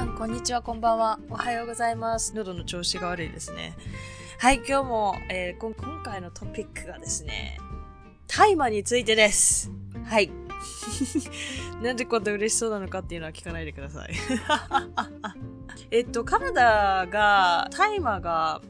[0.00, 1.18] さん、こんにちは、こんばんは。
[1.28, 2.32] おはようございます。
[2.34, 3.76] 喉の調子が悪いですね。
[4.38, 7.58] はい、今日も、えー今回のトピックがですね、
[8.26, 9.70] 大麻についてです。
[10.06, 10.30] はい。
[11.84, 14.14] なんでこんな嬉しそうなのかっていうのは聞かないでください。
[15.92, 18.62] えっと、カナダが、大麻が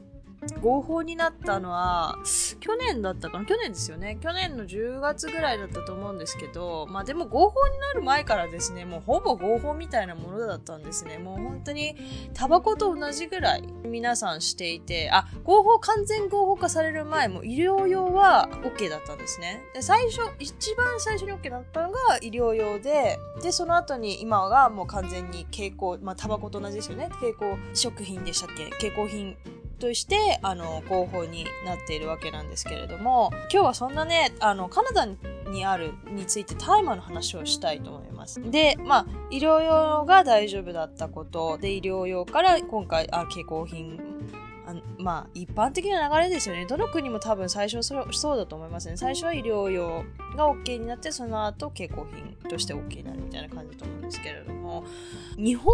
[0.59, 2.17] 合法になったのは、
[2.59, 3.45] 去年だったかな？
[3.45, 4.17] 去年ですよね。
[4.21, 11.19] 去年の10月ぐらいだったと思うんですけど、まあでも合法になる前からですね、もうほぼ合法みたいなものだったんですね。
[11.19, 11.95] もう本当に
[12.33, 19.61] タバコと同じぐらい皆さんしていて、あ、合法、完全合法化される前も医療用は OK だったんですね。
[19.73, 27.09] で、最初、一番最初に OK だったのが医療用で、で、その後に今がもう完全に蛍光、まあタバコと同じですよね。
[27.11, 28.65] 蛍光食品でしたっけ？
[28.71, 29.37] 蛍光品
[29.81, 35.05] としてあの合法になっているわけなんですけれども今日はそんなねあのカナダ
[35.51, 38.39] にあるについて大麻の話をしたいと思います。
[38.51, 43.99] でまあ医療用が大丈夫だったことで医療用から今回あ蛍光品
[44.67, 46.67] あまあ一般的な流れですよね。
[46.67, 48.97] どの国も多分最初そそうだと思いますね。
[48.97, 50.03] 最初は医療用
[50.37, 54.85] が OK になってその後蛍光品として OK になるみたいな感じだと思うんですけれども
[55.37, 55.73] 日本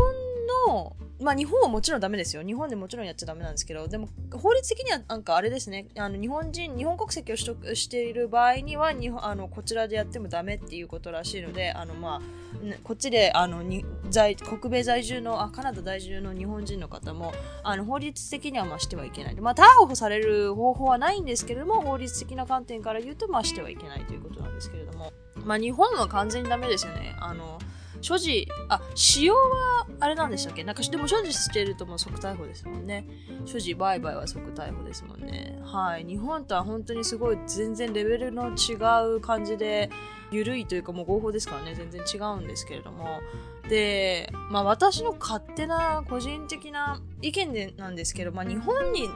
[0.69, 2.43] のまあ日本はもちろんダメですよ。
[2.43, 12.21] 日本でもちろんやっちゃダメなんですけど、でも法律的にはなんかあれですね、あの日本人、日本国籍を取得している場合には日本あのこちらでやってもダメっていうことらしいので、あのまあ、
[12.83, 19.35] こっちであのに在北米在住のあ、カナダ在住の日本人の方もあの法律的にはまあしてはいけない。
[19.35, 25.11] まあ逮捕される方法はないんですけれども、法律的な観点から言うとまあしてはいけないということなんですけれども、
[25.43, 27.15] まあ日本は完全にダメですよね。
[27.19, 27.57] あの
[28.01, 30.63] 所持、あ、使用はあれなんでしたっけ？
[30.63, 33.07] なんか、でも所持してるともう即逮捕ですもんね。
[33.45, 35.59] 所持、売買は即逮捕ですもんね。
[35.63, 36.05] はい。
[36.05, 38.75] 日本とは本当にすごい全然レベルの違
[39.15, 39.89] う感じで、
[40.29, 43.21] 緩いというかもう合法ですからね、全然違うんですけれども。
[43.69, 49.09] で、まあ私の勝手な個人的な意見でなんですけど、まあ日本に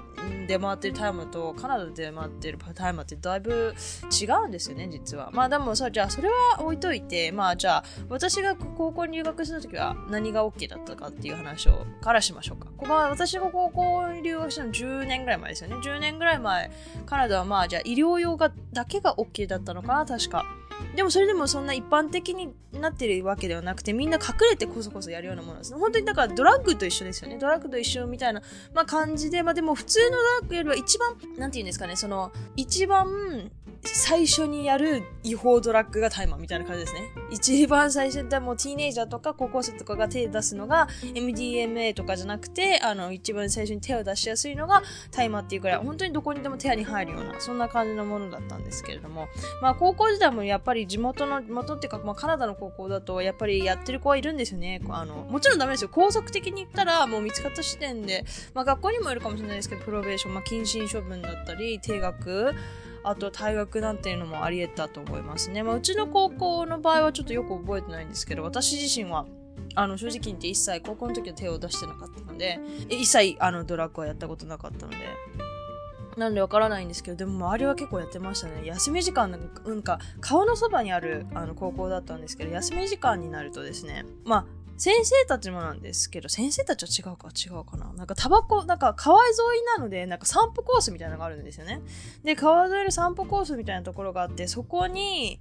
[0.48, 3.74] 出回ってるタイムとカナダで出回ってるタイムってだいぶ
[4.22, 5.30] 違うんですよね、実は。
[5.32, 12.68] まあでもさ、じゃあそれは置いといて、まあじゃあ私が高校に留学した時は何が OK だったかっていう話をからしましょうか。
[12.78, 15.76] ここは私が高校に留学したの10年ぐらい前ですよね。
[15.78, 16.72] 10年ぐらい前、
[17.06, 20.46] カナダはまあじゃあ医療用がだけが OK だったのかな、確か。
[20.96, 25.80] でもそれでもそんな一般的になってるわけではなくてみんな隠れてこそこそやるようなものですね。
[25.80, 27.38] 本当にだからドラッグと一緒ですよね。
[27.38, 28.42] ドラッグと一緒みたいな、
[28.74, 33.52] まあ、感じで、まあでも普通のドラッグよりは一番、なんて言うんですかね、その一番
[33.84, 37.02] 最初にやる違法ドラッグが大麻みたいな感じですね。
[37.32, 49.28] 一番最初でもティーネイジャーとか高校生とかが手を出すのが MDMA とかじゃなくて、あの一番最初に手を出しやすいのが大麻っていうくらい、本当にどこにでも手に入るような、そんな感じのものだったんですけれども、
[49.62, 54.82] まあ高校時代もやっぱりぱり地元の、地元っていうか、まあカナダの高校だとやっぱりやってる子はいるんですよね。
[54.90, 55.90] あの、もちろんダメですよ。
[55.92, 58.24] 高速的に言ったらもう見つかった時点で、
[58.54, 62.54] まあ学校にもいるかもしれないですけど、プロベーション、まあ謹慎処分だったり、定額、
[63.04, 65.64] あと退学なんていうのもあり得たと思いますね。
[65.64, 69.26] まあ、うちの高校の場合はちょっとよく覚えてないんですけど、私自身は、
[69.74, 72.60] あの、正直言って一切高校の時は手を出してなかったので、
[72.90, 74.98] 一切あのドラッグはやったことなかったので、
[76.18, 78.66] なんでわからないんですけど、でも周りは結構やってましたね。
[78.66, 84.46] 休み時間なんか、なんか顔のそばにあるあの高校だったんですけど、休み時間になるとですね、まあ、
[84.82, 87.28] 先生たちもなんですけど、先生たちは違うか？
[87.28, 87.94] 違うかな？
[87.94, 89.38] なんかタバコ、なんか川沿い
[89.78, 91.84] なので、なんか散歩コースみたいなのがあるんですよね。
[92.24, 95.40] で、川沿いの散歩コースみたいなところがあって、そこに、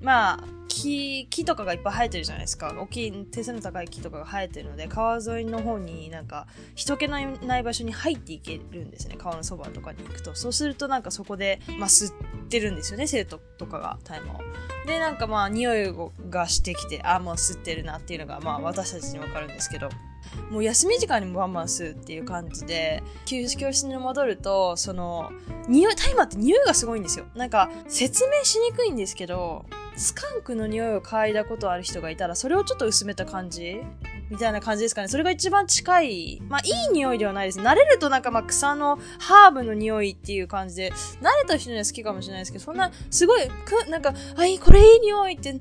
[0.00, 2.74] まあ、木、木とかがいっぱい生えてるじゃないですか。
[2.76, 9.14] 大きい、手背の高い木とかが生えてるので、川沿いの方になんか、人気のない場所に入っていけるんですね。
[9.16, 10.34] 川のそばとかに行くと。
[10.34, 12.12] そうするとなんかそこで、まあ、吸っ
[12.48, 13.06] てるんですよね。
[13.06, 14.40] 生徒とかが大麻を。
[14.84, 15.94] で、なんかまあ、匂い
[16.28, 19.88] がしてきて、あ、もう吸ってるなっていうのが、まあ、私たちにわかるんですけど。
[20.50, 25.30] もう休み時間にもバンバン吸うっていう感じで、教室に戻ると、その、
[25.68, 27.26] 匂い、大麻って匂いがすごいんですよ。
[27.34, 29.64] なんか、説明しにくいんですけど、
[29.96, 33.80] スカンクの匂いを嗅いだことある人がいたら、それをちょっと薄めた感じ
[34.34, 35.06] みたいな感じですかね。
[35.06, 36.42] それが一番近い。
[36.48, 37.60] まあ、いい匂いではないです。
[37.60, 45.60] 慣れるとなんかまあ草のハーブの匂いっていう感じで、慣れた人には好きかもしれないですけど、そんな、すごい、く、なんか、あ、いい、これいい匂いって、っ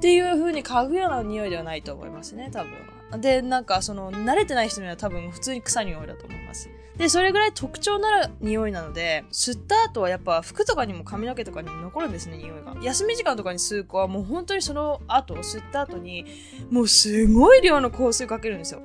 [0.00, 2.70] ていう風に嗅ぐような匂いではないと思いますね、多分。
[3.18, 6.68] で、なんか、その、慣れてない人には多分普通に臭い匂いだと思います。
[6.96, 12.76] で、それぐらい特徴なる匂いなので、吸った後はやっぱ服とかにも髪の毛とかにも残るんですね、匂いが。
[12.82, 16.26] 休み時間とかに吸う子はもう本当にその後、吸った後に、
[16.70, 18.82] もうすごい量の香水かけるんですよ。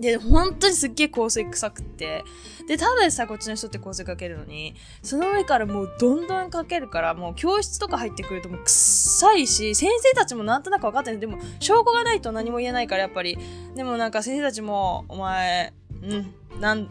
[0.00, 2.24] で、本当にすっげえ香水臭くって。
[2.66, 11.18] で、ただでさ、こっちの人って香水かけるのに、その上からもうどんどんかけるから、もう教室とか入ってくるともう臭いし、先生たちもなんとなく分かってる。
[11.18, 13.38] でも、証拠がないと何も言えないから、やっぱり。
[13.74, 16.88] でもなんか先生たちも、お前、うん、なん、うん、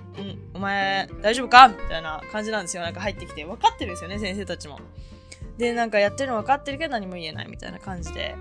[0.54, 1.68] お前、大丈夫か？
[1.68, 2.84] みたいな感じなんですよ。
[2.84, 3.44] なんか入ってきて。
[3.44, 4.80] 分かってるんですよね、先生たちも。
[5.58, 8.36] で、なんかやってるの分かってるけど何も言えないみたいな感じで。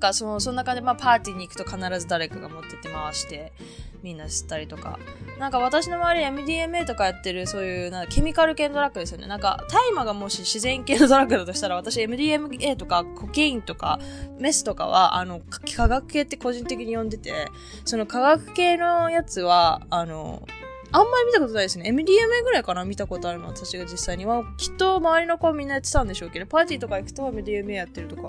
[0.00, 3.52] かそのそんな感じで、まあ、パーティーに行くと必ず誰かが持ってって回して
[4.02, 4.98] みんな知ったりとか。
[5.38, 9.26] なんか私の周り MDMA とかやってるそういうなんかケミカル系のドラッグですよね。
[9.26, 13.98] なんか大麻がもし自然系のドラッグだとしたら私 MDMA とかコケインとか
[14.38, 15.40] メスとかはあの
[15.74, 17.48] 化学系って個人的に呼んでて
[17.86, 20.46] その化学系のやつはあの
[20.92, 21.88] あんまり見たことないですね。
[21.90, 22.84] MDMA ぐらいかな？
[22.84, 24.42] 見たことあるの私が実際には。
[24.56, 28.28] きっと周りの子はみんなやってたんでしょうけど、パーティーとか行くと MDMA やってるとか。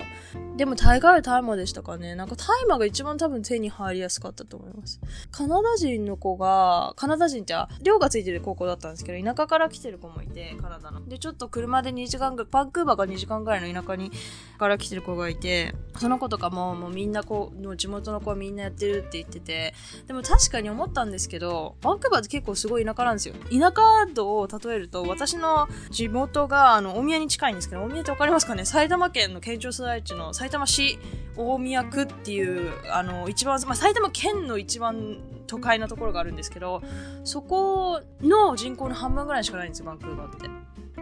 [0.56, 2.14] でも大概は大麻でしたかね。
[2.14, 5.00] なんか大麻が一番多分手に入りやすかったと思います。
[5.30, 11.08] カナダ人の子が、カナダ人って寮がついてる高校だったんですけど、田舎から来てる子もいて、カナダの。
[11.08, 14.12] で、ちょっと車で2時間ぐらい、バンクーバーが2時間ぐらいの田舎に
[14.58, 19.74] から来てる子がいて、その子とかももうみんなこう、地元の子はみんなやってるって言ってて、
[20.06, 23.34] でも確かに思ったんですけど、バンクーバーって結構すごい田舎なんですよ。
[23.50, 23.82] 田舎
[24.12, 28.64] 度を例えると、私の地元が、あの、大宮に近いんですけど、大宮ってわかりますかね？
[28.64, 30.98] 埼玉県の県庁所在地の埼玉市
[31.36, 36.82] 大宮区っていう、あの、一番、まあ、埼玉県の一番都会なところがあるんですけど、
[37.24, 40.48] そこの人口の半分ぐらいしかないんですよ、バンクーバーって。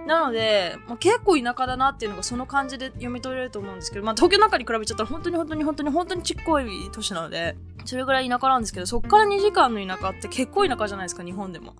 [0.06, 11.74] なので、まあ、結構田舎だなっていうのがその感じで読み取れると思うんですけど、まあ、東京なんかに比べちゃったら本当に本当に本当に本当にちっこい都市なので、それぐらい田舎なんですけど、そっから2時間の田舎って結構田舎じゃないですか、日本でも。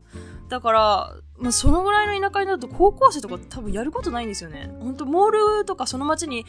[0.49, 4.70] だから、まあ、そのぐらいの田舎になると高校生とか多分やることないんですよね。
[4.81, 6.44] 本当モールとかその街に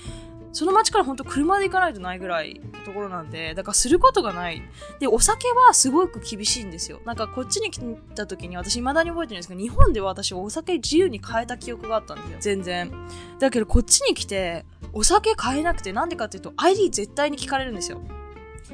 [0.53, 4.61] その街から本当車で行かないとないぐらいのところなんで、だからすることがない。
[4.99, 6.99] で、お酒はすごく厳しいんですよ。
[7.05, 7.79] なんかこっちに来
[8.15, 12.37] た時に私未だに覚えてるんですけど、日本では私お酒自由に買えた記憶があったんですよ。
[12.41, 12.91] 全然。
[13.39, 18.01] だけどこっちに来て、お酒買えなくてなんでかっていうと ID 絶対に聞かれるんですよ。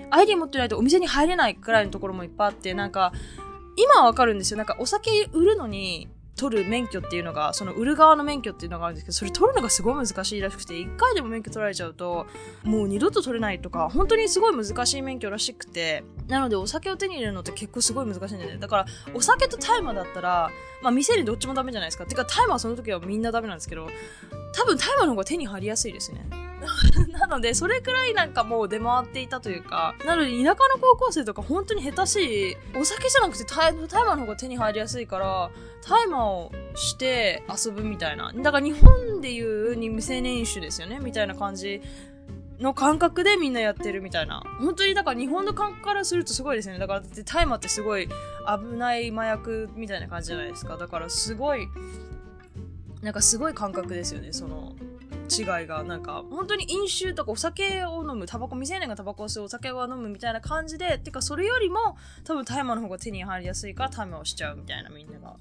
[0.10, 3.14] ID 持ってないとお店に入れないくらいのところもいっぱいあって、なんか、
[3.78, 4.58] 今はわかるんですよ。
[4.58, 12.28] なんかお酒売るのに、取る免許っていうのが、その売る側の免許っていうのがあるんですけど、それ取るのがすごい難しいらしくて、一回でも免許取られちゃうと、
[12.64, 18.58] もう二度と取れないとか、本当にすごい難しい免許らしくて、なのでお酒を手に入れるのって結構すごい難しいんだよね。
[18.60, 18.86] だから、
[19.16, 20.52] お酒と大麻だったら、
[20.84, 22.06] まあ店にどっちもダメじゃないですか。
[22.06, 23.88] てか大麻はその時はみんなダメなんですけど、
[24.54, 26.28] 多分大麻の方が手に入りやすいですね。
[27.12, 35.50] なので、それくらいなんかもう出回っていたというか、なので田舎の高校生とか本当に下手しい、お酒じゃなくて大麻の方が手に入りやすいから、
[35.88, 38.32] 大麻をして遊ぶみたいな。
[38.34, 41.82] だから日本でいうに未成年酒ですよね、みたいな感じ
[42.60, 44.44] の感覚でみんなやってるみたいな。
[44.60, 46.80] 本当にだから日本の感覚からするとすごいですね。
[46.80, 50.78] だから大麻ってすごい危ない麻薬みたいな感じじゃないですか。
[50.78, 51.68] だからすごい、
[53.02, 54.76] なんかすごい感覚ですよね、その。
[55.30, 65.36] 違いがなんか本当に飲酒とかお酒を飲むタバコ未成年がタバコを吸うお酒を飲むみたいな感じでてかそれよりも多分大麻の方が手に入りやすいから大麻をしちゃうみたいなみんなが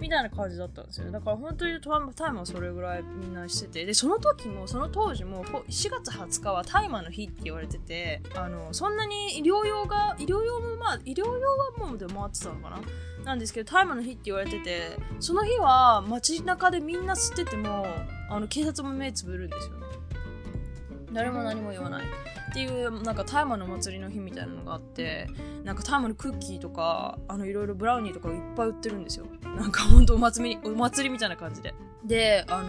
[0.00, 3.86] みたいな感じだったんですよだから本当に大麻はそれぐらいみんなしてて。
[3.86, 12.80] でその時もその当時も4月20日は大麻の日って言われててあのそんなに医療用が医療用もまあ医療用はもう出回ってたのかな？
[13.24, 17.86] なんですけど大麻の日って言われててその日は街中でみんな吸ってても
[18.30, 19.86] あの警察も目つぶるんですよね。
[21.16, 22.04] 誰も何も言わない。
[22.04, 25.28] っていうなんか大麻の祭りの日みたいなのがあって
[25.64, 29.26] なんか大麻のクッキーとかあのいろいろブラウニーとかいっぱい売ってるんですよ。
[29.56, 31.74] なんかほんとお祭りお祭りみたいな感じで。
[32.04, 32.68] であの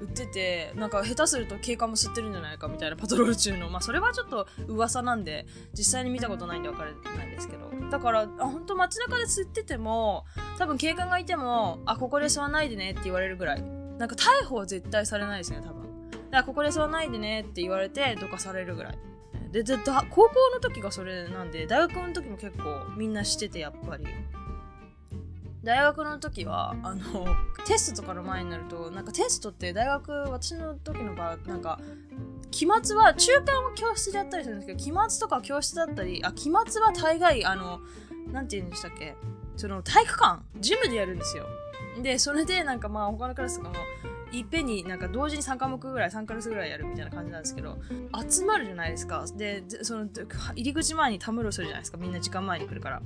[0.00, 3.70] 売っててなんか下手すると警官も吸ってるんじゃないかみたいなパトロール中の。
[3.70, 7.70] まあそれはちょっと噂なんで実際に見たことないんで分からないですけど。
[7.90, 10.24] だからあ本当街中で吸ってても
[10.58, 13.62] 多分警官がいてもあここで吸わないでねって言われるぐらい。
[13.62, 15.85] なんか逮捕は絶対されないですね多分。
[16.30, 18.98] からここで吸わないでねって言われてどかされるぐらい。
[19.52, 22.64] でで高校の時がそれなんで大学の時も結構
[22.96, 24.04] みんなしててやっぱり。
[25.62, 27.26] 大学の時はあの
[27.66, 31.80] テストとかの前になるとなんかテストって大学私の時の場合なんか
[32.52, 37.80] 期末は中間は教室でやったりするんですけど期末とか教室だったりあ期末は大概あの
[38.30, 39.16] なんて言うんでしたっけ？
[39.56, 41.46] その体育館ジムでやるんですよ。
[42.00, 43.74] でそれでなんかまあ他のクラスとかも
[44.32, 47.78] いっぺんになんか同時に3科目ぐらい3クラスぐらいやるみたいな感じなんですけど
[48.28, 50.06] 集まるじゃないですかでその
[50.54, 53.02] 入り口前にたむろするじゃないですかみんな時間前に来るから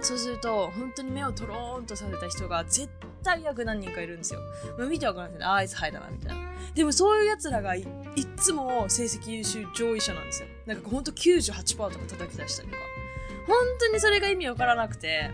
[0.00, 2.88] そうすると、本当に目をとろーんとさせた人が絶
[3.22, 4.40] 対役何人かいるんですよ。
[4.78, 5.46] まあ、見てわかるんですよね。
[5.46, 6.48] ああいつハイだな、みたいな。
[6.74, 10.48] でもそういう奴らがいいっつも成績優秀上位者なんですよ。
[10.66, 12.80] なんかほんと98%とか叩き出したりとか。
[13.46, 15.30] 本当にそれが意味わからなくて、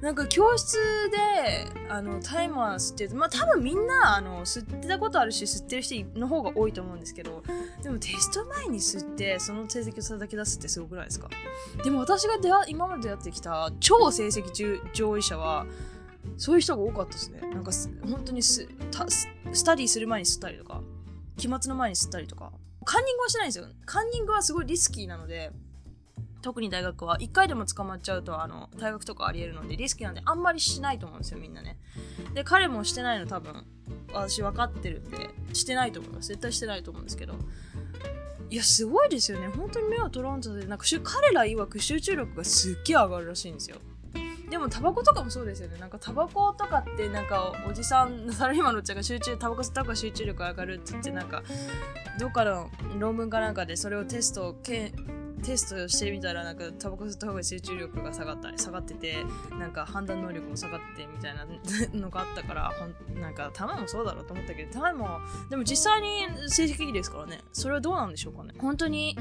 [0.00, 0.76] なんか教室
[1.10, 7.42] で、あの、タイマー吸ってるまあ多分みんな、あの、吸ってたことあるし、吸ってる人の方が多いと思うんですけど、
[7.82, 11.28] でもテスト前に吸って、その成績を叩き出すってすごくないですか？
[11.82, 15.66] でも私が出会今まで出会ってきた超成績上位者は、
[16.36, 17.40] そういう人が多かったですね。
[17.40, 17.72] なんか、
[18.08, 18.68] 本当にス
[19.52, 20.80] スタディする前に吸ったりとか、
[21.36, 22.52] 期末の前に吸ったりとか。
[22.84, 23.66] カンニングはしないんですよ。
[23.84, 25.50] カンニングはすごいリスキーなので、
[26.48, 31.76] 特に大学は1回でも捕まっちゃうとあの退学とかありえるのでリスキーなんであんまりしないと思うんですよみんなね。
[32.32, 33.66] で彼もしてないの多分
[34.14, 36.28] 私分かってるんでしてないと思います。
[36.28, 37.34] 絶対してないと思うんですけど。
[38.48, 39.48] いやすごいですよね。
[39.48, 43.76] 本当に目を取らんとでなんか彼ら曰く集中力がすっげえ上がるらしいんですよ。
[44.48, 45.78] でもタバコとかもそうですよね。
[45.78, 51.42] なんかタバコとかってなんかおじさんサラリーマンのおっちゃんが集中タバコ吸った方が集中力上がるって言ってなんか
[52.18, 54.94] どっかの論文かなんかでそれをテストけ
[55.42, 59.24] テストしてみたらなんかタバコ吸った方が集中力が下がった下がってて
[59.58, 61.46] なんか判断能力も下がってみたいな
[61.98, 67.40] のがあったからほんなんかタマもそうだろうと思ったけどタマもでも実際に成績いいですからね。
[67.52, 68.54] それはどうなんでしょうかね。
[68.58, 69.16] 本当に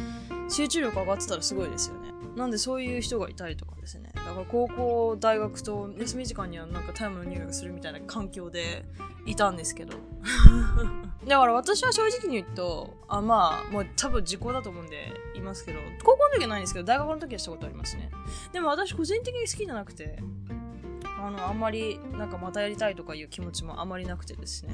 [0.49, 2.11] 集中力上がってたらすごいですよね。
[2.37, 4.11] なんでそういう人がいたりとかですね。
[4.13, 8.85] だから高校大学と休み時間にはなんかタイムの入学するみたいな環境で
[9.25, 9.97] いたんですけど。
[11.27, 15.79] だから私は正直に言うとあまあもう多分時効だと思うんでいますけど。
[16.03, 18.11] 高校の時はないんですけど大学の時はしたことありますね。
[18.53, 20.19] でも私個人的に好きじゃなくて
[21.27, 24.73] あのあんまりなんかまたやりたいとかいう気持ちもあまりなくてですね。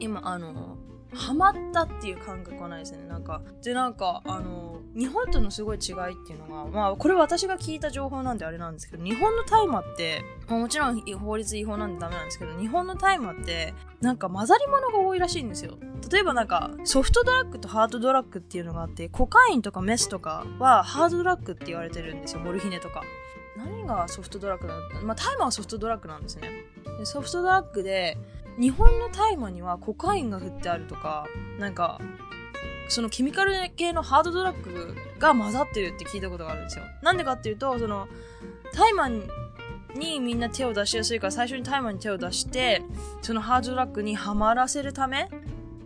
[0.00, 0.76] 今あの
[1.14, 3.06] ハマったっていう感覚はないですね。
[3.06, 15.78] なんかでなんかあの日本とのすごい違いっていうのがまあこれ私が聞いた情報なんであれなんですけど日本の大麻ってまもちろん法律違法なんでダメなんですけど日本の大麻ってなんか混ざり物が多いらしいんですよ。
[16.10, 22.40] 例えばなんかソフトドラッグとハードドラッグっていうのがあってコカインとかメスとかはハードドラッグって言われてるんですよ。
[22.40, 23.02] モルヒネとか。
[23.56, 26.50] 何がソフトドラッグなのまあ大麻はソフトドラッグなんですね。
[26.98, 28.18] でソフトドラッグで
[28.58, 31.26] 日本の大麻にはコカインが振ってあるとか
[31.58, 32.00] なんか
[32.88, 36.84] そのケミカル系のハードドラッグが混ざってるって聞いたことがあるんですよ。
[37.02, 38.08] なんでかっていうとその
[38.72, 42.82] 大麻にみんな手を出しやすいから最初に大麻に手を出して
[43.22, 45.28] そのハードドラッグにはまらせるため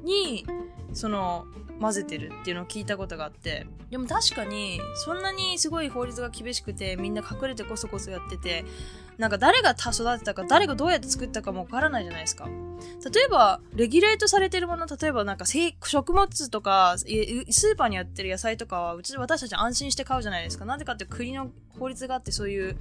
[0.03, 0.45] に
[0.93, 1.47] その
[1.81, 3.67] 混ぜてるっていうのを聞いたことがあって。
[3.91, 8.65] でも確かにそんなにすごい法律が厳しくてみんな隠れてこそこそやってて
[9.19, 12.49] なんか誰が育てたか誰がどうやって作ったかもわからないじゃないですか。
[13.13, 20.65] 例えばレギュレートされてるもの例えばなんか食物とかスーパーにやってる野菜とかはうち私たち安心して買うじゃないですか。
[20.65, 22.77] なぜかって国の法律があってそういう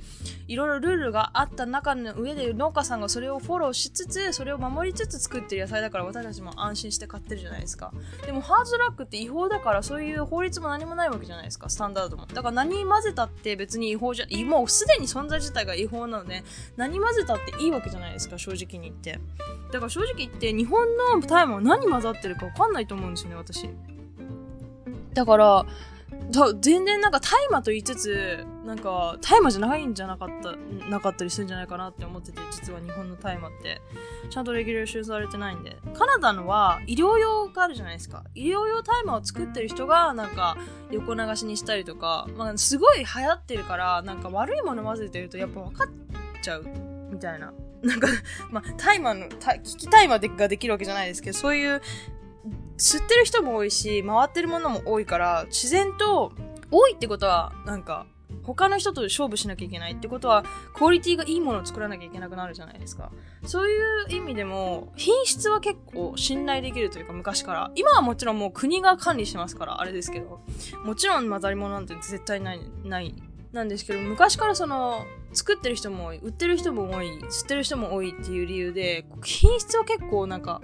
[0.47, 7.93] いろいろルールがあった中の上で農家さんがそれをフォローしつつそれを守りつつ作ってる野菜だから私たちも安心して買ってるじゃないですか。
[8.25, 11.69] でもハードラックって違法だからそういう法律も何もないわけじゃないですか。
[11.69, 12.25] スタンダードも。
[12.25, 16.43] だから何混ぜたって別に違法じゃもうすでに存在自体が違法なので
[16.75, 19.19] 何混ぜたっていいわけじゃないですか正直に言って。
[19.71, 23.69] だから正直言って日本のタイムは何混ざってるか分かんないと思うんですよね私。
[25.13, 25.65] だから
[26.29, 30.55] 全然なんか大麻と言いつつなんか大麻じゃないんじゃなかった
[30.87, 33.81] なかったりするんじゃないかなって思ってて実は日本の大麻って。
[34.29, 35.77] ちゃんとレギュレーションされてないんで。
[35.95, 38.23] カナダのは医療用があるじゃないですか。
[38.35, 40.55] 医療用大麻を作ってる人がなんか
[40.91, 45.87] 横流しにしたりとか、まあ、すごい流行ってるからなんか悪いもの混ぜてるとやっぱ分かっ
[46.43, 46.65] ちゃう
[47.11, 47.51] みたいな。
[47.81, 48.07] なんか、
[48.51, 51.81] まあ、大麻の、聞き大麻ができるわけじゃないですけど、そういう
[52.79, 56.31] 吸ってる人も多いし、回ってるものも多いから、自然と、
[56.71, 58.05] 多いってことは、なんか、
[58.43, 63.11] 他の人と勝負しなきゃいけないってことは、クオリティがいいものを作らなきゃいけなくなるじゃないですか。
[63.45, 67.71] そういう意味でも、品質は結構信頼できるというか、昔から。
[67.75, 70.39] 今はもちろんもう国が管理してますから、あれですけど。
[70.85, 73.13] もちろん混ざり物なんて絶対ない、ない
[73.51, 80.61] なんですけど、昔からその、作ってる人も多い、売ってる人も多い、吸ってる人も多いっていう理由で、品質は結構なんか、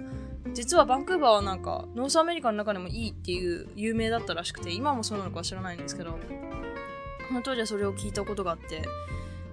[0.56, 6.18] 実はバンクーバーはなんか North America の中でもいいっていう有名だったらしくて今もそうなのかは知らないんですけど
[7.28, 8.82] その当時はそれを聞いたことがあって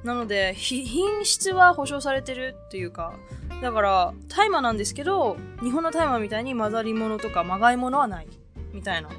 [0.06, 3.16] なので品質は保証されてるっていうか
[3.62, 8.28] だから大麻なんですけど日本の大麻みたいに混ざり物とかまがい物はない
[8.72, 9.10] みたいな。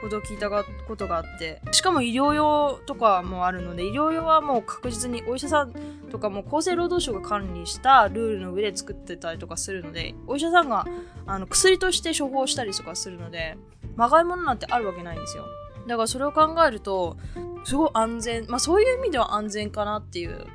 [0.00, 5.72] ことを聞いたことがあってしかも医療用とかもあるので医療用はもう確実にお医者さん
[6.10, 10.86] とかも厚生労働省が管理したルールの上で作ってたりとかするのでお医者さんが
[11.26, 13.56] あの薬として処方したりとかするので
[13.96, 15.44] まがいものなんてあるわけないんですよ。
[15.86, 17.16] だからそれを考えると
[17.64, 20.46] すごい安全まあそういう意味では安全かなっていう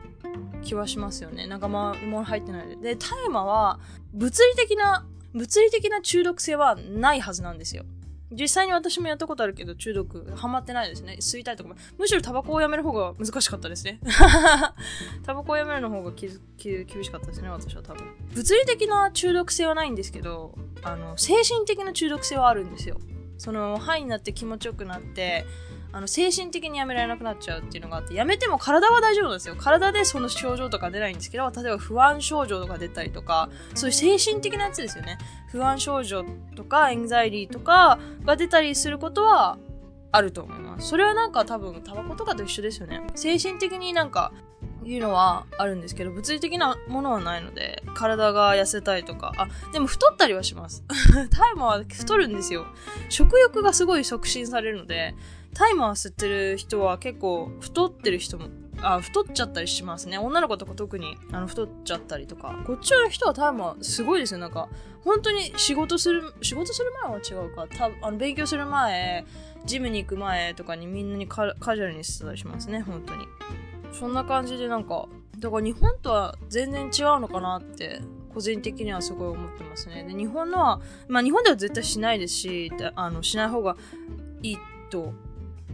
[0.64, 1.48] 気はしますよね。
[1.48, 2.76] なんかまあも入ってないで。
[2.76, 3.80] で大麻は
[4.14, 7.84] 物理的な物理的な中毒性はないはずなんですよ。
[8.32, 11.18] 実際に私もやったことあるけど、中毒、ハマってないですね。
[11.20, 11.76] 吸いたいとかも。
[11.98, 14.00] むしろタバコをやめる方が難しかったですね。
[15.24, 16.28] タバコをやめるの方がき
[16.58, 18.04] き厳しかったですね、私は多分。
[18.34, 23.00] 物理的な中毒性はないんですけど、あの、精神的な中毒性はあるんですよ。
[23.38, 25.46] その、ハイになって気持ちよくなって、
[25.96, 29.56] あの精神的にやめられなくなっちゃうっていうのがあってやめても体は大丈夫なんですよ。
[29.56, 35.18] 体でその症状とか出ないんですけど例えば不安症状とか出たりとかそういう精神的なやつですよね。
[35.54, 36.26] 不安症状
[36.58, 39.58] とかエンザイリーとかが出たりすることは
[40.12, 40.90] あると思います。
[40.90, 43.02] それはなんか多分タバコとかと一緒ですよね。
[43.16, 44.34] 精神的になんか
[44.86, 50.84] いうのはあるんですけど、物理的なものはないので、体が痩せたいとか、あ、でも太ったりはします。
[51.32, 52.66] タイマーは太るんですよ。
[53.10, 55.16] 食欲がすごい促進されるので、
[55.56, 58.50] タイマー吸ってる人は結構太ってる人も、
[58.82, 60.18] あ、太っちゃったりしますね。
[60.18, 62.62] 女の子とか特にあの太っちゃったりとか。
[62.68, 64.40] こっちの人はタイマーすごいですよ。
[64.42, 64.68] なんか、
[65.06, 67.68] 本当に仕事する、仕事する前は違うか。
[67.68, 69.26] たあの勉強する前、
[69.64, 72.82] ジムに行く前とかにみんなにカカジュアルにしてたりしますね。
[72.82, 73.26] 本当に。
[73.94, 75.08] そんな感じでなんか、
[75.40, 78.02] だから日本とは全然違うのかなって
[78.34, 80.04] 個人的にはすごい思ってますね。
[80.04, 83.78] で、日本のは、まあ日本では絶対しないですし、あの、しない方が
[84.42, 84.58] いい
[84.90, 85.14] と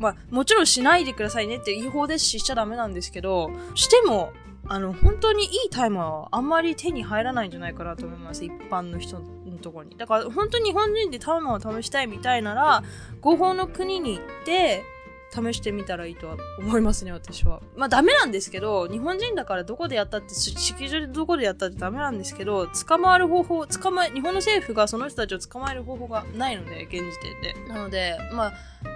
[0.02, 4.34] まあ、もちろんしないでくださいねって違法ですししちゃダメなんですけど、しても、
[4.68, 8.44] あの、本当にいいタイマーはあんまり手に入らないんじゃないかなと思います。
[8.44, 9.98] 一般の人のところに。
[9.98, 12.84] だから本当に日本人でタイマーを試したいみたいなら、
[13.22, 14.84] 合法の国に行って、
[15.32, 17.62] 試してみたらいいとは思いますね、私は。
[17.78, 27.74] まあダメなんですけど、日本人だからどこでやったって、式場でどこでやったってダメなんですけど、捕まえる方法、捕まえ、日本の政府がその人たちを捕まえる方法がないので、現時点で。
[27.74, 28.54] なので、まあ、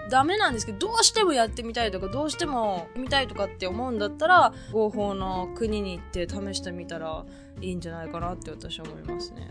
[0.10, 7.25] ダメなんですけど、どうしてもやってみたいとか、どうしても見たいとかって思うんだったら、合法の国に行って試してみたら
[7.62, 9.50] いいんじゃないかなって私は思いますね。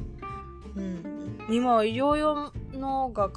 [0.77, 1.15] うん。
[1.51, 3.31] 今は医療用のが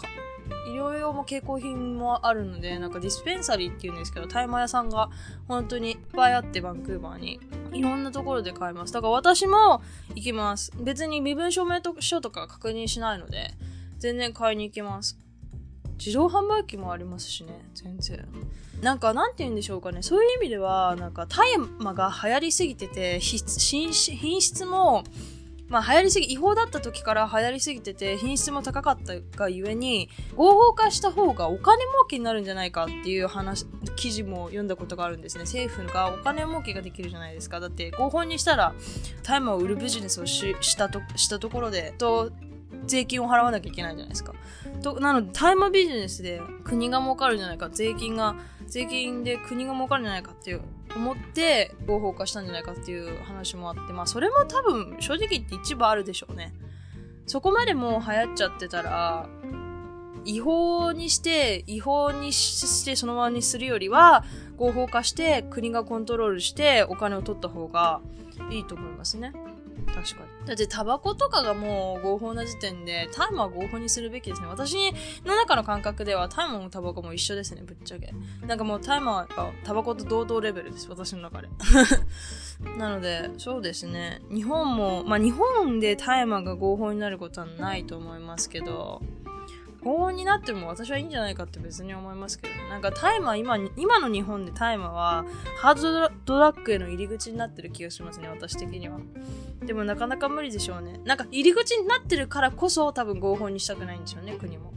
[0.68, 5.10] 医療用も経口品もあるので、なんかディスペンサリーっていうんですけど、大麻屋さんが
[5.48, 7.40] 本当にいっぱいあって、バンクーバーに。
[7.74, 8.94] いろんなところで買えます。
[8.94, 9.82] だから私も
[10.16, 10.72] 行きます。
[10.80, 13.52] 別に身分証明書とか確認しないので、
[14.00, 15.18] 全然買いに行きます。
[15.98, 18.28] 自動販売機もありますしね、全然。
[18.82, 20.04] なんか、なんて言うんでしょうかね。
[20.04, 25.04] そういう意味では、なんか、大麻が流行りすぎてて、品質も、
[25.70, 35.44] まあ流行りすぎ、違法だった時から流行りすぎてて品質も高かったがゆえに合法化した方がお金儲けになるんじゃないかっていう話、記事も読んだことがあるんですね。
[35.44, 37.60] 政府がお金儲けができるじゃないですか。
[37.60, 38.74] だって合法にしたら
[39.24, 42.32] 大麻を売るビジネスをししたとしたところで、と
[42.86, 44.34] 税金を払わなきゃいけないじゃないですか。
[44.82, 48.36] となので大麻ビジネスで国が儲かるんじゃないか、税金が、
[48.68, 50.62] 税金で国が儲かるんじゃないかっていう
[50.96, 56.54] 思って合法化したんじゃないかっていう話もあって、まあそれも多分正直言って一部あるでしょうね。
[57.26, 59.28] そこまでもう流行っちゃってたら、
[60.24, 64.24] 違法にして、違法にしてそのままにするよりは、
[64.58, 68.02] 合法化して国がコントロールしてお金を取った方が
[68.50, 69.34] いいと思いますね。
[69.86, 70.48] 確かに。
[70.48, 74.48] だってタバコとかがもう合法な時点で、大麻は合法にするべきですね。
[74.48, 74.76] 私
[75.26, 78.14] の中の感覚ではタイマーもタバコも一緒ですね、ぶっちゃけ。
[78.46, 81.50] なんかもうタイマーがタバコと同等レベルです、私の中で。
[82.78, 84.22] なので、そうですね。
[84.32, 89.02] 日本も、まあ日本で大麻が合法になることはないと思いますけど、
[89.88, 92.70] 高温になっても私はいいんじゃないかって別に思いますけどね。
[92.70, 95.26] なんか大麻今、今の日本で大麻は
[95.62, 99.00] ハードドラッグへの入り口になってる気がしますね、私的には。
[99.66, 101.00] でもなかなか無理でしょうね。
[101.06, 104.74] なんか入り口になってるからこそ多分合法にしたくないんでしょうね、国も。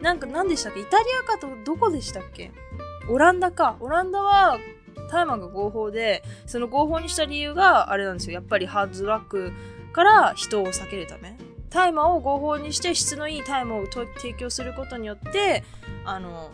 [0.00, 0.80] なんか何でしたっけ？
[0.80, 2.50] イタリアかとどこでしたっけ？
[3.10, 3.76] オランダか。
[3.80, 4.58] オランダは
[5.10, 8.34] 大麻が合法で、その合法にした理由があれなんですよ。
[8.34, 9.52] やっぱりハードドラッグ
[9.92, 11.36] から人を避けるため。
[11.74, 15.64] 大麻を合法にして質のいい大麻を提供することによって
[16.04, 16.52] あの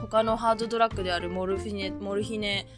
[0.00, 2.68] 他のハードドラッグであるモルフィネモルヒネ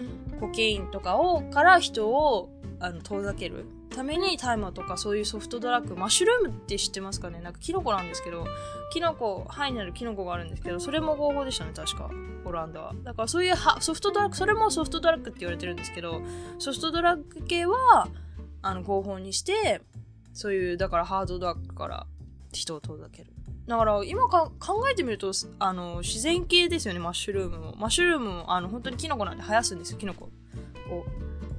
[0.40, 7.40] コケインとかをから人をあの遠ざけるために大麻とかそういうソフトドラッグマッシュルームって知ってますかね？
[7.40, 8.46] なんかキノコなんですけど
[8.92, 12.10] キノコ肺になるキノコがあるんですけどそれも合法でしたね確か
[12.44, 12.94] オランダは。
[13.04, 16.22] だからそういうソフトドラッグそれもソフトドラッグって言われてるんですけど
[16.58, 18.08] ソフトドラッグ系は
[18.62, 19.82] あの合法にして
[20.34, 22.06] そういう、だからハードドラッグから
[22.52, 23.30] 人を遠ざける。
[23.66, 27.74] だから今か考えてみると、あの、自然系ですよね、マッシュルームも。
[27.76, 30.30] マッシュルームも、あの、本当にキノコなんで生やすんですよ、キノコを。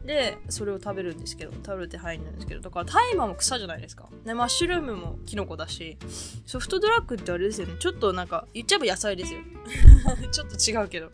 [0.06, 4.08] で、それを食べるんですけど、食べるって入るんですけど、だから大麻も草じゃないですか。
[4.24, 5.98] で、マッシュルームもキノコだし、
[6.46, 9.40] ソフトドラッグってあれですよね、ちょっとなんか、言っちゃえば野菜ですよ。
[10.32, 11.12] ちょっと違うけど。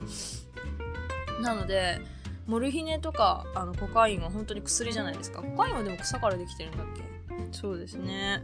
[1.42, 2.02] なので、
[2.48, 5.42] モルヒネとかあのコカインは本当に薬じゃないですか。
[5.42, 7.11] コカインはでも草からできてるんだっけ？
[7.52, 8.44] そうですね。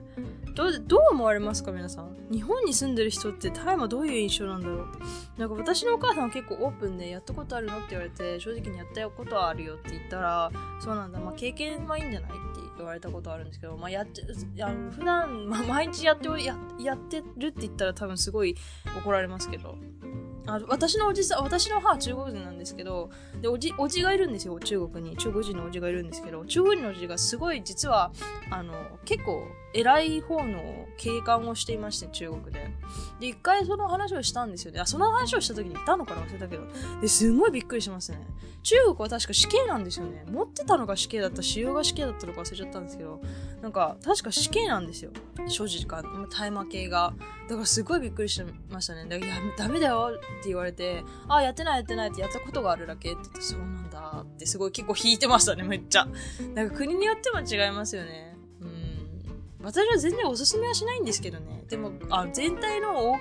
[0.56, 2.16] どう、どう思われますか皆さん？
[2.32, 4.88] 日本に住んでる人って大麻どういう印象なんだろう？
[5.38, 12.38] なんか私のお母さんは結構オープンでやったことあるのって言われて、正直にやったことはあるよって言ったら、そうなんだ、まあ経験はいいんじゃないって
[12.78, 14.24] 言われたことあるんですけど、まあやって、
[14.62, 18.56] あの普段、まあ、毎日やってや、やってるって言ったら多分すごい
[18.98, 19.78] 怒られますけど、
[20.48, 23.10] あ私のおじさん、私の母は中国人なんですけど、
[23.42, 25.18] で、おじ、おじがいるんですよ、中国に。
[25.18, 28.12] 中国人のおじがいるんですけど、中国人のおじがすごい、実は、
[28.50, 29.46] あの、結構、
[29.78, 32.72] 偉い方の警官をしていまして、中国で。
[33.20, 34.80] で、一回その話をしたんですよね。
[34.80, 36.64] あ、その話をした時にいたのかな忘れたけど。
[37.00, 38.26] で、すごいびっくりしますね。
[38.64, 40.26] 中国は確か死刑なんですよね。
[40.28, 43.22] 持ってたのが死刑だった、使用が死刑だったのか忘れちゃったんですけど、
[43.62, 45.12] なんか、確か死刑なんですよ。
[45.48, 46.04] 所持か、
[46.36, 47.14] 大麻系が。
[47.48, 49.06] だからすごいびっくりしましたね。
[49.06, 56.08] だから、いや、ダメだよって言われて、あ、やってないやってないってやったことがあるだけって言って、そうなんだってすごい結構引いてましたね、めっちゃ。
[56.56, 58.37] なんか国によっても違いますよね。
[59.64, 61.64] 私は全然おすすめはしないんですけどね。
[61.68, 63.20] でも、あ全体の大き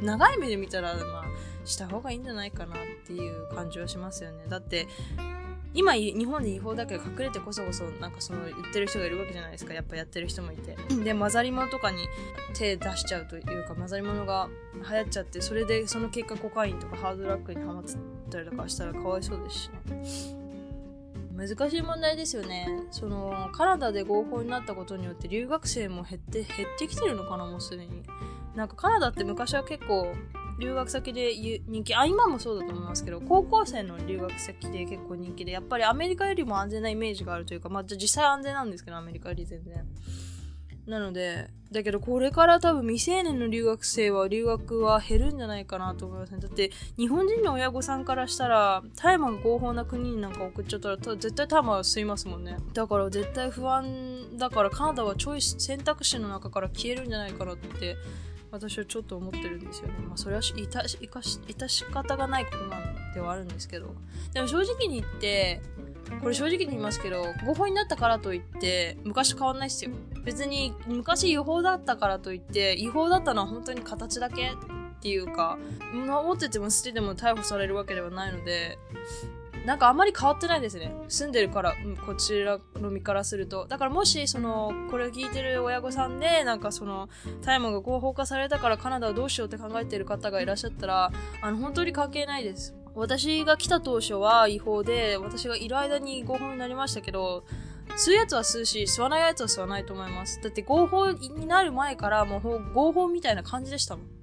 [0.00, 1.24] い、長い目で見たら、まあ、
[1.64, 4.44] した方がいいんじゃないかなっていう感じはしますよね。
[4.48, 4.88] だって、
[5.74, 11.98] 今日本で違法だけど隠れてこそこそなんかその言ってる人がいるわけじゃないですかやっぱやってる人もいてで混ざり物とかに
[12.54, 14.48] 手出しちゃうというか混ざり物が
[14.90, 17.94] 流行っちゃってそれでその結果コカインとかハードラックにはまって
[18.30, 19.70] たりとかしたらかわいそうですし
[20.38, 20.47] ね
[21.38, 22.66] 難しい問題ですよね。
[22.90, 28.02] その、カナダで合法になったことによって留学生も減って、減ってきてるのかな、もうすでに。
[28.56, 30.12] なんかカナダって昔は結構
[30.58, 31.32] 留学先で
[31.68, 39.86] 人気、あ、今もそうだと思いますけど、高校生の留学先で結構人気で、やっぱりアメリカよりも安全なイメージがあるというか、まあ実際安全なんですけど、アメリカより全然。
[40.88, 46.40] なので、だけどこれから多分未成年の留学生は留学は減るんじゃないかなと思いますね。
[46.40, 52.56] だって日本人の親御さんからしたら大麻が合法な国になんか送っちゃったら絶対大麻は吸いますもんね。
[52.72, 57.96] だから絶対不安だからカナダはチョイス選択肢の中から消えるんじゃないかなって
[58.50, 59.94] 私はちょっと思ってるんですよね。
[60.06, 60.54] まあそれは致
[60.88, 63.94] し致し方がないことなんではあるんですけど。
[64.32, 65.60] でも正直に言って
[66.22, 69.90] これ正直に言いますけど、合法になったからといって、昔変わんないっすよ。
[70.24, 74.54] 別に、昔違法だったからといって、違法だったのは本当に形だけっ
[75.00, 75.58] ていうか、
[75.92, 78.78] 持ってても捨てても逮捕されるわけではないので、
[79.68, 80.90] なんかあんまり変わってないですね。
[81.08, 83.66] 住んでるから、うん、こちらの身からすると。
[83.66, 87.10] だからもし、その、これを聞いてる親御さんで、なんかその、
[87.42, 92.74] 大麻が合法化されたからカナダをどうしようって考えてる方がいらっしゃったら、あの、本当に関係ないです。
[92.94, 97.44] 私が来た当初は違法で、私がいる間に合法になりましたけど、
[97.90, 100.40] 吸うやつは吸うし、吸わないやつは吸わないと思います。
[100.40, 104.17] だって合法になる前からもう合法みたいな感じでしたもん。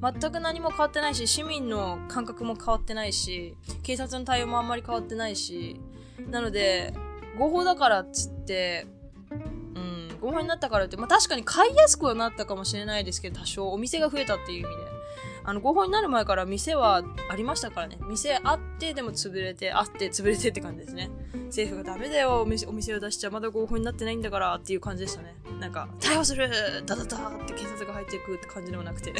[0.00, 5.80] 全く何も変わってないし、市民の感覚も変わってないし、警察の対応もあんまり変わってないし、
[6.28, 6.92] なので、
[7.38, 8.86] 合法だからっつって、
[9.74, 14.93] うん、合法になったからって、まあ確かに買いやすくはなったかもしれないですけど、多少お店が増えたっていう意味で。
[15.44, 17.98] あの、合法になる前から店はありましたからね。
[18.08, 21.10] 店あって、でも潰れて、あって、潰れてって感じですね。
[21.46, 25.34] 政府がダメだよ、お店お店を出しちゃまだ合法になってないんだからっていう感じでしたね。
[25.60, 26.48] なんか、逮捕する
[26.86, 29.12] ダダダって警察が入っていくって感じでもなくて。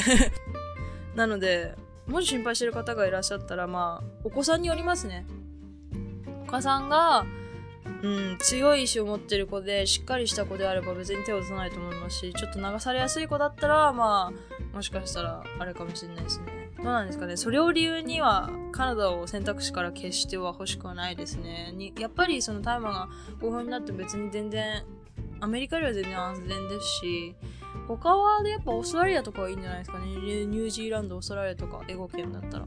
[1.14, 1.74] なので、
[2.06, 5.26] もし心配してる方がいらっしゃったら、まあ、お子さんによりますね。
[6.42, 7.26] お母さんが、
[8.02, 16.64] うん、強い意志を持ってる子で、しっかりした子であれば別に手を出さないと思いますし、ちょっと流されやすい子だったら、まあ、もしかしたらあれかもしれないですね。
[16.78, 17.36] どうなんですかね。
[17.36, 21.72] それを理由には、カナダを選択肢から消しては欲しくはないですね。
[21.74, 23.08] にやっぱりその大麻が
[23.40, 24.84] 合法になって別に全然、
[25.40, 27.36] アメリカよりは全然安全ですし、
[27.86, 30.06] 他はやっぱオーストラリアとかはいいんじゃないですかね。
[30.06, 32.66] ニュージーランド、オーストラリアとか、英語圏だったら。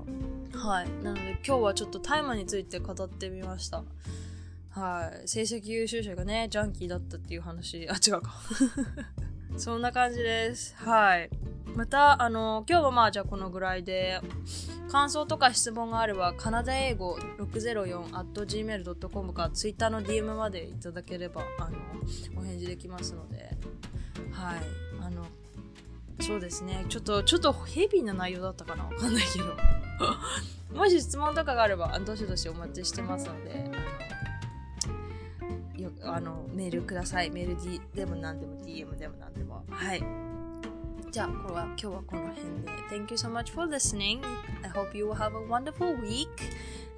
[0.54, 0.90] はい。
[1.04, 3.84] なので今日はちょっと大麻について語ってみました。
[4.70, 5.28] はい。
[5.28, 8.36] 成績優秀者がね、ジャンキーだったっていう話、あ、違うか。
[9.58, 10.76] そんな感じです。
[10.78, 11.30] はい。
[11.78, 14.20] また、あの、今日はまあ、じゃあこのぐらいで、
[14.90, 21.78] 感想とか質問があれば、カナダ英語 604.gmail.com か Twitter の DM までいただければ、あの、
[22.36, 23.56] お返事できますので、
[24.32, 24.58] はい。
[25.06, 25.28] あの、
[26.20, 26.88] そうですね。
[26.90, 28.86] ちょっと、ちょっとヘビーな内容だったかな？
[28.86, 29.56] わかんないけど。
[30.76, 33.70] もし質問とかがあれば、どしどしお待ちしてますので、
[36.02, 37.30] あのメールください。
[37.30, 39.64] メール D でも何でも DM でも何でも。
[39.70, 40.37] はい。
[41.17, 42.73] じゃあ、これは今日はこの辺で。
[42.91, 44.23] Thank you so much for listening.
[44.63, 46.29] I hope you will have a wonderful week.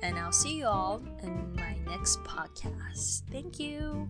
[0.02, 3.22] And I'll see you all in my next podcast.
[3.30, 4.07] Thank you.